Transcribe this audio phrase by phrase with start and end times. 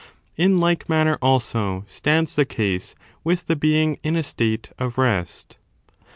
[0.35, 5.59] In like manner, also, stands the case with the being in a state of rest.